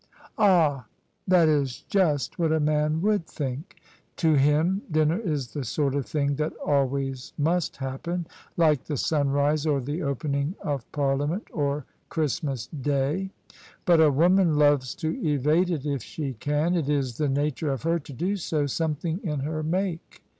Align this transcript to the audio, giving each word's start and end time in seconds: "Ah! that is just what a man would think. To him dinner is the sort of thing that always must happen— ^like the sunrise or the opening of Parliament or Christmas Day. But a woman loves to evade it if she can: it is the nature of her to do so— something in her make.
"Ah! 0.39 0.87
that 1.27 1.47
is 1.47 1.83
just 1.87 2.39
what 2.39 2.51
a 2.51 2.59
man 2.59 3.03
would 3.03 3.27
think. 3.27 3.75
To 4.15 4.33
him 4.33 4.81
dinner 4.89 5.19
is 5.19 5.53
the 5.53 5.63
sort 5.63 5.93
of 5.93 6.07
thing 6.07 6.37
that 6.37 6.53
always 6.65 7.33
must 7.37 7.77
happen— 7.77 8.25
^like 8.57 8.85
the 8.85 8.97
sunrise 8.97 9.67
or 9.67 9.79
the 9.79 10.01
opening 10.01 10.55
of 10.59 10.91
Parliament 10.91 11.47
or 11.53 11.85
Christmas 12.09 12.65
Day. 12.65 13.29
But 13.85 14.01
a 14.01 14.09
woman 14.09 14.55
loves 14.57 14.95
to 14.95 15.15
evade 15.23 15.69
it 15.69 15.85
if 15.85 16.01
she 16.01 16.33
can: 16.33 16.73
it 16.73 16.89
is 16.89 17.17
the 17.17 17.29
nature 17.29 17.69
of 17.71 17.83
her 17.83 17.99
to 17.99 18.11
do 18.11 18.37
so— 18.37 18.65
something 18.65 19.19
in 19.23 19.41
her 19.41 19.61
make. 19.61 20.23